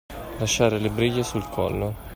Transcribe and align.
Lasciare 0.39 0.79
le 0.79 0.89
briglie 0.89 1.21
sul 1.21 1.47
collo. 1.47 1.93